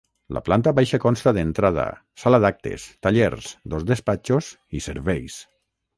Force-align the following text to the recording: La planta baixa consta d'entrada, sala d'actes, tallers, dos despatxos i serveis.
La 0.35 0.41
planta 0.45 0.71
baixa 0.79 0.99
consta 1.03 1.33
d'entrada, 1.37 1.83
sala 2.23 2.39
d'actes, 2.45 2.85
tallers, 3.09 3.53
dos 3.75 3.87
despatxos 3.93 4.51
i 4.81 4.83
serveis. 4.91 5.37